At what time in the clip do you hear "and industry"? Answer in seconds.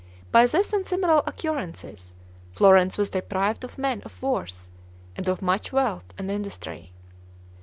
6.17-6.91